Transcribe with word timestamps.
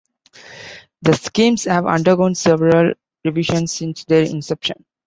The 1.03 1.13
schemes 1.13 1.65
have 1.65 1.85
undergone 1.85 2.33
several 2.33 2.93
revisions 3.23 3.73
since 3.73 4.03
their 4.05 4.23
inception. 4.23 4.83